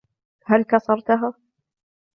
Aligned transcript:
هل 0.45 0.63
كسرتها؟ 0.63 1.33